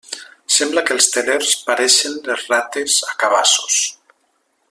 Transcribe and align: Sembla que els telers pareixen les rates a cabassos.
Sembla 0.53 0.83
que 0.87 0.95
els 0.99 1.09
telers 1.17 1.51
pareixen 1.67 2.17
les 2.31 2.47
rates 2.55 2.97
a 3.13 3.15
cabassos. 3.25 3.79